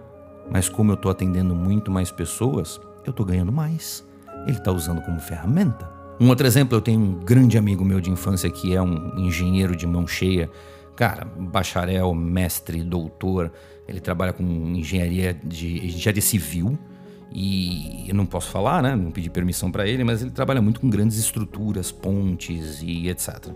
Mas 0.51 0.69
como 0.69 0.91
eu 0.91 0.95
estou 0.95 1.11
atendendo 1.11 1.55
muito 1.55 1.91
mais 1.91 2.11
pessoas, 2.11 2.81
eu 3.05 3.11
estou 3.11 3.25
ganhando 3.25 3.53
mais. 3.53 4.07
Ele 4.47 4.57
está 4.59 4.73
usando 4.73 5.01
como 5.03 5.21
ferramenta. 5.21 5.91
Um 6.21 6.29
outro 6.29 6.47
exemplo, 6.47 6.77
eu 6.77 6.83
tenho 6.83 7.01
um 7.01 7.15
grande 7.15 7.57
amigo 7.57 7.85
meu 7.85 8.01
de 8.01 8.11
infância 8.11 8.51
que 8.51 8.75
é 8.75 8.83
um 8.83 9.19
engenheiro 9.19 9.75
de 9.75 9.87
mão 9.87 10.07
cheia. 10.07 10.51
Cara, 10.97 11.25
bacharel, 11.25 12.13
mestre, 12.13 12.83
doutor, 12.83 13.51
ele 13.89 14.01
trabalha 14.01 14.33
com 14.33 14.43
engenharia 14.43 15.33
de 15.43 15.87
engenharia 15.87 16.21
civil 16.21 16.79
e 17.33 18.07
eu 18.09 18.15
não 18.15 18.27
posso 18.27 18.51
falar, 18.51 18.83
né? 18.83 18.97
Não 18.97 19.11
pedi 19.11 19.31
permissão 19.31 19.71
para 19.71 19.87
ele, 19.87 20.03
mas 20.03 20.23
ele 20.23 20.31
trabalha 20.31 20.61
muito 20.61 20.81
com 20.81 20.91
grandes 20.91 21.17
estruturas, 21.17 21.93
pontes 21.93 22.83
e 22.83 23.09
etc. 23.09 23.51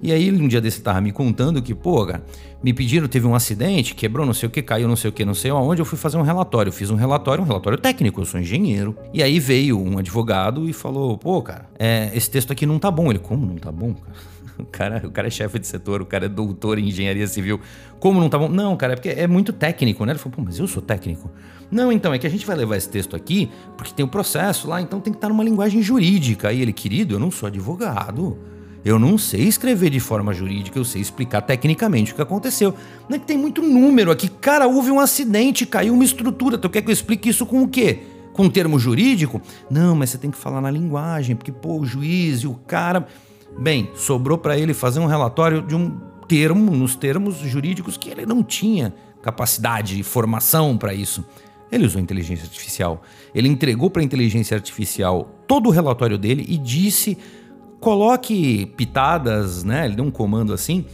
E 0.00 0.12
aí, 0.12 0.30
um 0.30 0.46
dia 0.46 0.60
desse, 0.60 0.80
tava 0.80 1.00
me 1.00 1.10
contando 1.10 1.60
que, 1.60 1.74
pô, 1.74 2.06
cara, 2.06 2.24
me 2.62 2.72
pediram, 2.72 3.08
teve 3.08 3.26
um 3.26 3.34
acidente, 3.34 3.94
quebrou 3.94 4.24
não 4.24 4.32
sei 4.32 4.46
o 4.46 4.50
que, 4.50 4.62
caiu 4.62 4.86
não 4.86 4.94
sei 4.94 5.10
o 5.10 5.12
que, 5.12 5.24
não 5.24 5.34
sei 5.34 5.50
aonde. 5.50 5.82
Eu 5.82 5.84
fui 5.84 5.98
fazer 5.98 6.16
um 6.16 6.22
relatório. 6.22 6.72
Fiz 6.72 6.88
um 6.90 6.94
relatório, 6.94 7.42
um 7.42 7.46
relatório 7.46 7.78
técnico, 7.78 8.20
eu 8.20 8.24
sou 8.24 8.38
engenheiro. 8.38 8.96
E 9.12 9.22
aí 9.22 9.40
veio 9.40 9.78
um 9.80 9.98
advogado 9.98 10.68
e 10.68 10.72
falou: 10.72 11.18
pô, 11.18 11.42
cara, 11.42 11.68
é, 11.78 12.10
esse 12.14 12.30
texto 12.30 12.52
aqui 12.52 12.64
não 12.64 12.78
tá 12.78 12.90
bom. 12.90 13.10
Ele, 13.10 13.18
como 13.18 13.44
não 13.44 13.56
tá 13.56 13.72
bom, 13.72 13.92
cara? 13.92 14.12
O 14.58 14.66
cara, 14.66 15.02
o 15.06 15.10
cara 15.10 15.28
é 15.28 15.30
chefe 15.30 15.58
de 15.58 15.66
setor, 15.66 16.02
o 16.02 16.06
cara 16.06 16.26
é 16.26 16.28
doutor 16.28 16.78
em 16.78 16.88
engenharia 16.88 17.26
civil. 17.26 17.60
Como 18.00 18.20
não 18.20 18.28
tá 18.28 18.38
bom? 18.38 18.48
Não, 18.48 18.76
cara, 18.76 18.94
é 18.94 18.96
porque 18.96 19.08
é 19.08 19.26
muito 19.26 19.52
técnico, 19.52 20.04
né? 20.04 20.12
Ele 20.12 20.18
falou, 20.18 20.36
pô, 20.36 20.42
mas 20.42 20.58
eu 20.58 20.66
sou 20.66 20.82
técnico. 20.82 21.30
Não, 21.70 21.92
então, 21.92 22.14
é 22.14 22.18
que 22.18 22.26
a 22.26 22.30
gente 22.30 22.46
vai 22.46 22.56
levar 22.56 22.76
esse 22.76 22.88
texto 22.88 23.14
aqui 23.14 23.50
porque 23.76 23.92
tem 23.92 24.04
o 24.04 24.08
um 24.08 24.10
processo 24.10 24.68
lá, 24.68 24.80
então 24.80 25.00
tem 25.00 25.12
que 25.12 25.18
estar 25.18 25.28
numa 25.28 25.44
linguagem 25.44 25.82
jurídica. 25.82 26.48
Aí 26.48 26.62
ele, 26.62 26.72
querido, 26.72 27.14
eu 27.14 27.18
não 27.18 27.30
sou 27.30 27.46
advogado. 27.46 28.38
Eu 28.84 28.98
não 28.98 29.18
sei 29.18 29.42
escrever 29.42 29.90
de 29.90 30.00
forma 30.00 30.32
jurídica, 30.32 30.78
eu 30.78 30.84
sei 30.84 31.02
explicar 31.02 31.42
tecnicamente 31.42 32.12
o 32.12 32.14
que 32.14 32.22
aconteceu. 32.22 32.74
Não 33.08 33.16
é 33.16 33.18
que 33.18 33.26
tem 33.26 33.36
muito 33.36 33.60
número 33.60 34.10
aqui. 34.10 34.28
Cara, 34.28 34.66
houve 34.66 34.90
um 34.90 35.00
acidente, 35.00 35.66
caiu 35.66 35.94
uma 35.94 36.04
estrutura. 36.04 36.56
Tu 36.56 36.70
quer 36.70 36.82
que 36.82 36.88
eu 36.88 36.92
explique 36.92 37.28
isso 37.28 37.44
com 37.44 37.62
o 37.62 37.68
quê? 37.68 38.00
Com 38.32 38.44
um 38.44 38.50
termo 38.50 38.78
jurídico? 38.78 39.42
Não, 39.68 39.94
mas 39.94 40.10
você 40.10 40.18
tem 40.18 40.30
que 40.30 40.38
falar 40.38 40.60
na 40.60 40.70
linguagem, 40.70 41.34
porque, 41.34 41.52
pô, 41.52 41.80
o 41.80 41.84
juiz 41.84 42.40
e 42.40 42.46
o 42.46 42.54
cara. 42.54 43.06
Bem, 43.56 43.90
sobrou 43.94 44.36
para 44.36 44.58
ele 44.58 44.74
fazer 44.74 45.00
um 45.00 45.06
relatório 45.06 45.62
de 45.62 45.74
um 45.74 45.96
termo, 46.26 46.70
nos 46.74 46.94
termos 46.94 47.36
jurídicos, 47.38 47.96
que 47.96 48.10
ele 48.10 48.26
não 48.26 48.42
tinha 48.42 48.94
capacidade 49.22 49.98
e 49.98 50.02
formação 50.02 50.76
para 50.76 50.92
isso. 50.92 51.24
Ele 51.70 51.86
usou 51.86 52.00
inteligência 52.00 52.44
artificial. 52.44 53.02
Ele 53.34 53.48
entregou 53.48 53.90
para 53.90 54.00
a 54.02 54.04
inteligência 54.04 54.54
artificial 54.56 55.34
todo 55.46 55.68
o 55.68 55.72
relatório 55.72 56.16
dele 56.16 56.44
e 56.48 56.56
disse: 56.56 57.18
coloque 57.80 58.66
pitadas, 58.76 59.64
né? 59.64 59.86
Ele 59.86 59.96
deu 59.96 60.04
um 60.04 60.10
comando 60.10 60.52
assim, 60.52 60.84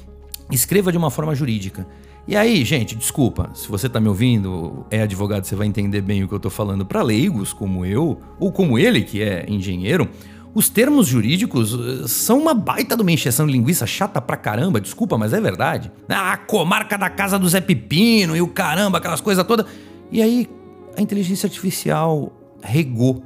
escreva 0.51 0.91
de 0.91 0.99
uma 0.99 1.11
forma 1.11 1.35
jurídica. 1.35 1.87
E 2.27 2.35
aí, 2.35 2.65
gente, 2.65 2.95
desculpa, 2.95 3.51
se 3.53 3.69
você 3.69 3.87
tá 3.87 4.01
me 4.01 4.09
ouvindo, 4.09 4.87
é 4.91 5.03
advogado, 5.03 5.45
você 5.45 5.55
vai 5.55 5.67
entender 5.67 6.01
bem 6.01 6.25
o 6.25 6.29
que 6.29 6.35
eu 6.35 6.41
tô 6.41 6.49
falando. 6.49 6.87
Para 6.87 7.03
leigos 7.03 7.53
como 7.53 7.85
eu, 7.85 8.19
ou 8.41 8.51
como 8.51 8.79
ele, 8.79 9.03
que 9.03 9.23
é 9.23 9.45
engenheiro, 9.47 10.09
os 10.55 10.69
termos 10.69 11.09
jurídicos 11.09 11.75
eh, 11.75 12.07
são 12.07 12.39
uma 12.39 12.55
baita 12.55 12.97
de 12.97 13.03
uma 13.03 13.11
encheção 13.11 13.47
de 13.47 13.53
linguiça 13.53 13.87
chata 13.87 14.21
pra 14.21 14.37
caramba, 14.37 14.81
desculpa, 14.81 15.19
mas 15.19 15.33
é 15.33 15.41
verdade. 15.41 15.91
Ah, 16.09 16.33
a 16.33 16.37
comarca 16.37 16.97
da 16.97 17.11
casa 17.11 17.39
do 17.39 17.49
Zé 17.49 17.61
Pepino 17.61 18.37
e 18.37 18.41
o 18.41 18.47
caramba, 18.47 18.99
aquelas 18.99 19.21
coisas 19.21 19.45
todas. 19.45 19.67
E 20.13 20.23
aí, 20.23 20.49
a 20.97 21.03
inteligência 21.03 21.47
artificial 21.49 22.33
regou 22.63 23.23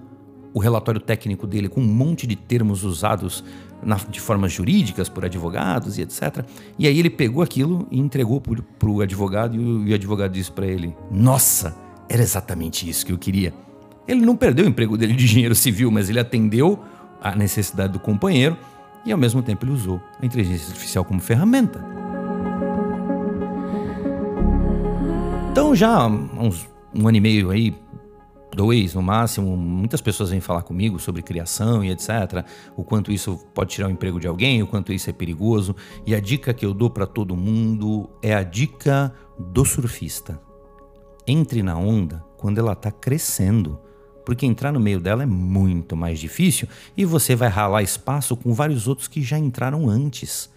o 0.55 0.59
relatório 0.59 1.01
técnico 1.01 1.47
dele 1.47 1.69
com 1.69 1.81
um 1.81 1.87
monte 1.87 2.27
de 2.27 2.35
termos 2.35 2.83
usados 2.83 3.45
na, 3.83 3.97
de 3.97 4.21
formas 4.21 4.53
jurídicas 4.53 5.09
por 5.09 5.25
advogados 5.25 5.99
e 5.99 6.03
etc. 6.03 6.45
E 6.79 6.87
aí 6.87 6.99
ele 6.99 7.11
pegou 7.11 7.43
aquilo 7.43 7.87
e 7.91 7.99
entregou 7.99 8.41
para 8.41 8.89
o 8.89 9.01
advogado 9.01 9.55
e 9.55 9.59
o, 9.59 9.87
e 9.87 9.93
o 9.93 9.95
advogado 9.95 10.33
disse 10.33 10.51
para 10.51 10.67
ele: 10.67 10.97
Nossa, 11.11 11.77
era 12.09 12.23
exatamente 12.23 12.89
isso 12.89 13.05
que 13.05 13.13
eu 13.13 13.19
queria. 13.19 13.53
Ele 14.07 14.23
não 14.23 14.35
perdeu 14.35 14.65
o 14.65 14.69
emprego 14.69 14.97
dele 14.97 15.13
de 15.13 15.25
engenheiro 15.25 15.55
civil, 15.55 15.91
mas 15.91 16.09
ele 16.09 16.19
atendeu 16.19 16.83
a 17.21 17.35
necessidade 17.35 17.93
do 17.93 17.99
companheiro 17.99 18.57
e 19.05 19.13
ao 19.13 19.19
mesmo 19.19 19.43
tempo 19.43 19.65
ele 19.65 19.73
usou 19.73 20.01
a 20.21 20.27
inteligência 20.27 20.69
artificial 20.69 21.05
como 21.05 21.21
ferramenta. 21.21 21.85
Então 25.51 25.75
já 25.75 25.91
há 25.91 26.07
uns 26.07 26.69
um 26.95 27.07
ano 27.07 27.17
e 27.17 27.21
meio 27.21 27.51
aí, 27.51 27.75
dois 28.55 28.95
no 28.95 29.03
máximo, 29.03 29.57
muitas 29.57 30.01
pessoas 30.01 30.31
vêm 30.31 30.41
falar 30.41 30.63
comigo 30.63 30.99
sobre 30.99 31.23
criação 31.23 31.85
e 31.85 31.91
etc. 31.91 32.45
O 32.77 32.83
quanto 32.83 33.13
isso 33.13 33.39
pode 33.55 33.71
tirar 33.71 33.89
o 33.89 33.91
emprego 33.91 34.19
de 34.19 34.27
alguém, 34.27 34.63
o 34.63 34.67
quanto 34.67 34.93
isso 34.93 35.11
é 35.11 35.13
perigoso. 35.13 35.77
E 36.07 36.15
a 36.15 36.21
dica 36.21 36.55
que 36.55 36.65
eu 36.65 36.75
dou 36.75 36.91
para 36.91 37.07
todo 37.07 37.37
mundo 37.37 38.09
é 38.23 38.35
a 38.35 38.43
dica 38.43 39.13
do 39.39 39.65
surfista. 39.65 40.41
Entre 41.27 41.63
na 41.63 41.77
onda 41.77 42.25
quando 42.37 42.59
ela 42.59 42.73
está 42.73 42.91
crescendo 42.91 43.79
porque 44.29 44.45
entrar 44.45 44.71
no 44.71 44.79
meio 44.79 45.01
dela 45.01 45.23
é 45.23 45.27
muito 45.27 45.97
mais 45.97 46.21
difícil 46.21 46.69
e 46.95 47.03
você 47.03 47.35
vai 47.35 47.49
ralar 47.49 47.83
espaço 47.83 48.37
com 48.37 48.53
vários 48.53 48.87
outros 48.87 49.09
que 49.09 49.23
já 49.23 49.39
entraram 49.39 49.89
antes. 49.89 50.51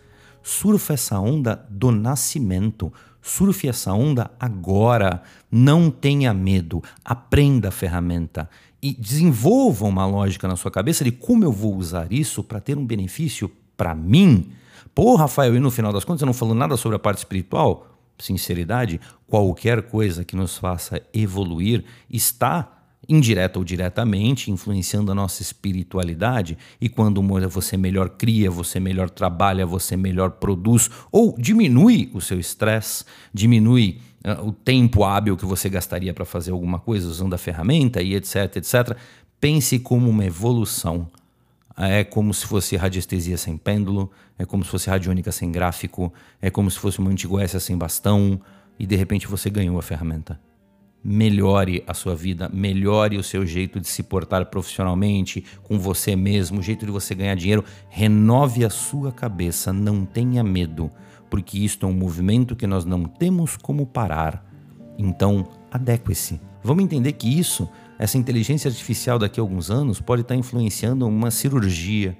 Surfa 0.43 0.95
essa 0.95 1.17
onda 1.17 1.65
do 1.69 1.89
nascimento. 1.89 2.91
Surfe 3.21 3.69
essa 3.69 3.93
onda 3.93 4.29
agora. 4.37 5.23
Não 5.49 5.89
tenha 5.89 6.33
medo. 6.33 6.83
Aprenda 7.05 7.69
a 7.69 7.71
ferramenta 7.71 8.49
e 8.81 8.93
desenvolva 8.93 9.85
uma 9.85 10.05
lógica 10.05 10.49
na 10.49 10.57
sua 10.57 10.69
cabeça 10.69 11.05
de 11.05 11.11
como 11.13 11.45
eu 11.45 11.51
vou 11.53 11.77
usar 11.77 12.11
isso 12.11 12.43
para 12.43 12.59
ter 12.59 12.77
um 12.77 12.85
benefício 12.85 13.49
para 13.77 13.95
mim. 13.95 14.51
Pô, 14.93 15.15
Rafael, 15.15 15.55
e 15.55 15.61
no 15.61 15.71
final 15.71 15.93
das 15.93 16.03
contas 16.03 16.21
eu 16.21 16.25
não 16.27 16.33
falo 16.33 16.53
nada 16.53 16.75
sobre 16.75 16.97
a 16.97 16.99
parte 16.99 17.19
espiritual? 17.19 17.87
Sinceridade, 18.19 18.99
qualquer 19.25 19.83
coisa 19.83 20.25
que 20.25 20.35
nos 20.35 20.57
faça 20.57 21.01
evoluir 21.13 21.85
está 22.09 22.80
indireta 23.07 23.59
ou 23.59 23.65
diretamente, 23.65 24.51
influenciando 24.51 25.11
a 25.11 25.15
nossa 25.15 25.41
espiritualidade. 25.41 26.57
E 26.79 26.87
quando 26.87 27.21
você 27.49 27.75
melhor 27.77 28.09
cria, 28.09 28.49
você 28.49 28.79
melhor 28.79 29.09
trabalha, 29.09 29.65
você 29.65 29.97
melhor 29.97 30.31
produz, 30.31 30.89
ou 31.11 31.35
diminui 31.37 32.09
o 32.13 32.21
seu 32.21 32.39
estresse, 32.39 33.03
diminui 33.33 33.99
uh, 34.25 34.47
o 34.47 34.51
tempo 34.51 35.03
hábil 35.03 35.35
que 35.35 35.45
você 35.45 35.69
gastaria 35.69 36.13
para 36.13 36.25
fazer 36.25 36.51
alguma 36.51 36.79
coisa 36.79 37.07
usando 37.07 37.33
a 37.33 37.37
ferramenta 37.37 38.01
e 38.01 38.15
etc, 38.15 38.55
etc. 38.55 38.95
Pense 39.39 39.79
como 39.79 40.09
uma 40.09 40.25
evolução. 40.25 41.09
É 41.77 42.03
como 42.03 42.33
se 42.33 42.45
fosse 42.45 42.75
radiestesia 42.75 43.37
sem 43.37 43.57
pêndulo, 43.57 44.11
é 44.37 44.45
como 44.45 44.63
se 44.63 44.69
fosse 44.69 44.89
radiônica 44.89 45.31
sem 45.31 45.51
gráfico, 45.51 46.13
é 46.41 46.49
como 46.49 46.69
se 46.69 46.77
fosse 46.77 46.99
uma 46.99 47.09
antiguessa 47.09 47.59
sem 47.59 47.77
bastão, 47.77 48.39
e 48.77 48.85
de 48.85 48.95
repente 48.95 49.25
você 49.25 49.49
ganhou 49.49 49.79
a 49.79 49.81
ferramenta 49.81 50.39
melhore 51.03 51.83
a 51.87 51.93
sua 51.93 52.15
vida, 52.15 52.49
melhore 52.53 53.17
o 53.17 53.23
seu 53.23 53.45
jeito 53.45 53.79
de 53.79 53.87
se 53.87 54.03
portar 54.03 54.45
profissionalmente, 54.45 55.43
com 55.63 55.79
você 55.79 56.15
mesmo, 56.15 56.59
o 56.59 56.63
jeito 56.63 56.85
de 56.85 56.91
você 56.91 57.15
ganhar 57.15 57.35
dinheiro. 57.35 57.63
Renove 57.89 58.63
a 58.63 58.69
sua 58.69 59.11
cabeça, 59.11 59.73
não 59.73 60.05
tenha 60.05 60.43
medo, 60.43 60.91
porque 61.29 61.57
isto 61.57 61.85
é 61.85 61.89
um 61.89 61.93
movimento 61.93 62.55
que 62.55 62.67
nós 62.67 62.85
não 62.85 63.05
temos 63.05 63.57
como 63.57 63.85
parar. 63.85 64.45
Então, 64.97 65.47
adeque-se. 65.71 66.39
Vamos 66.63 66.83
entender 66.83 67.13
que 67.13 67.27
isso, 67.27 67.67
essa 67.97 68.17
inteligência 68.17 68.69
artificial 68.69 69.17
daqui 69.17 69.39
a 69.39 69.43
alguns 69.43 69.71
anos, 69.71 69.99
pode 69.99 70.21
estar 70.21 70.35
influenciando 70.35 71.07
uma 71.07 71.31
cirurgia 71.31 72.15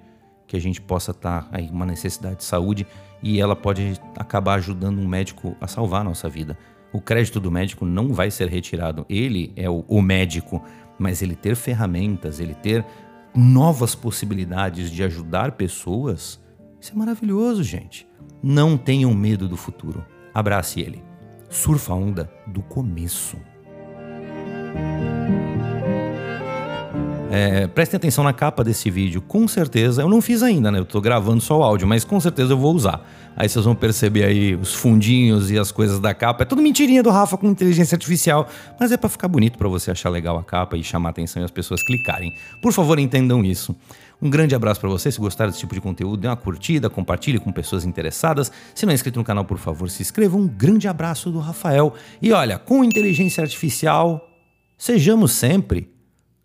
que 0.48 0.58
a 0.58 0.60
gente 0.60 0.82
possa 0.82 1.12
estar 1.12 1.48
aí 1.52 1.70
uma 1.70 1.86
necessidade 1.86 2.38
de 2.38 2.44
saúde 2.44 2.86
e 3.22 3.40
ela 3.40 3.56
pode 3.56 3.94
acabar 4.18 4.56
ajudando 4.56 5.00
um 5.00 5.08
médico 5.08 5.56
a 5.62 5.68
salvar 5.68 6.02
a 6.02 6.04
nossa 6.04 6.28
vida. 6.28 6.58
O 6.94 7.00
crédito 7.00 7.40
do 7.40 7.52
médico 7.52 7.86
não 7.86 8.14
vai 8.14 8.30
ser 8.30 8.50
retirado. 8.50 9.06
Ele 9.10 9.54
é 9.56 9.70
o, 9.70 9.86
o 9.88 10.02
médico, 10.02 10.64
mas 11.00 11.22
ele 11.22 11.36
ter 11.36 11.56
ferramentas, 11.56 12.40
ele 12.40 12.54
ter 12.54 12.86
novas 13.36 13.96
possibilidades 13.96 14.92
de 14.92 15.04
ajudar 15.04 15.54
pessoas, 15.54 16.40
isso 16.80 16.92
é 16.94 16.96
maravilhoso, 16.96 17.64
gente. 17.64 18.08
Não 18.44 18.78
tenham 18.78 19.14
medo 19.14 19.48
do 19.48 19.56
futuro. 19.56 20.06
Abrace 20.34 20.82
ele. 20.82 21.04
Surfa 21.50 21.94
a 21.94 21.96
onda 21.96 22.32
do 22.48 22.62
começo. 22.62 23.38
É, 27.34 27.66
prestem 27.66 27.96
atenção 27.96 28.26
na 28.26 28.34
capa 28.34 28.62
desse 28.62 28.92
vídeo. 28.92 29.22
Com 29.22 29.48
certeza, 29.48 30.02
eu 30.02 30.10
não 30.10 30.20
fiz 30.22 30.44
ainda, 30.44 30.70
né? 30.70 30.80
Eu 30.80 30.84
tô 30.84 31.00
gravando 31.00 31.40
só 31.40 31.60
o 31.60 31.64
áudio, 31.64 31.88
mas 31.88 32.04
com 32.04 32.20
certeza 32.20 32.52
eu 32.52 32.58
vou 32.58 32.76
usar. 32.76 33.10
Aí 33.38 33.48
vocês 33.48 33.64
vão 33.64 33.74
perceber 33.74 34.26
aí 34.26 34.54
os 34.54 34.74
fundinhos 34.74 35.50
e 35.50 35.58
as 35.58 35.72
coisas 35.72 35.98
da 35.98 36.14
capa. 36.14 36.44
É 36.44 36.46
tudo 36.46 36.62
mentirinha 36.62 37.02
do 37.02 37.10
Rafa 37.10 37.38
com 37.38 37.48
inteligência 37.48 37.96
artificial, 37.96 38.50
mas 38.78 38.92
é 38.92 38.98
para 38.98 39.08
ficar 39.08 39.30
bonito 39.30 39.58
para 39.58 39.70
você 39.70 39.92
achar 39.92 40.10
legal 40.10 40.38
a 40.38 40.44
capa 40.44 40.76
e 40.76 40.84
chamar 40.84 41.12
atenção 41.12 41.42
e 41.42 41.46
as 41.46 41.52
pessoas 41.52 41.82
clicarem. 41.82 42.34
Por 42.62 42.74
favor, 42.74 43.00
entendam 43.00 43.46
isso. 43.46 43.74
Um 44.22 44.30
grande 44.30 44.54
abraço 44.54 44.82
para 44.82 44.90
você. 44.90 45.10
Se 45.10 45.18
gostaram 45.18 45.52
desse 45.52 45.62
tipo 45.62 45.74
de 45.74 45.80
conteúdo, 45.80 46.18
dê 46.18 46.28
uma 46.28 46.36
curtida, 46.36 46.90
compartilhe 46.90 47.40
com 47.40 47.50
pessoas 47.50 47.86
interessadas. 47.86 48.52
Se 48.76 48.86
não 48.86 48.92
é 48.92 48.94
inscrito 48.94 49.18
no 49.18 49.24
canal, 49.24 49.46
por 49.46 49.58
favor, 49.58 49.90
se 49.90 50.02
inscreva. 50.02 50.36
Um 50.36 50.50
grande 50.50 50.86
abraço 50.86 51.32
do 51.32 51.40
Rafael. 51.40 51.94
E 52.22 52.34
olha, 52.34 52.60
com 52.60 52.84
inteligência 52.84 53.42
artificial, 53.42 54.30
sejamos 54.78 55.32
sempre 55.32 55.90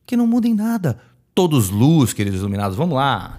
que 0.06 0.16
não 0.16 0.26
mudem 0.26 0.54
nada. 0.54 0.98
Todos 1.34 1.68
luz, 1.68 2.12
queridos 2.12 2.40
iluminados, 2.40 2.76
vamos 2.76 2.94
lá. 2.94 3.38